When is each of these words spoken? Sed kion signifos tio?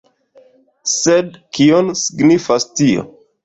Sed 0.93 1.31
kion 1.59 1.95
signifos 2.03 2.69
tio? 2.77 3.09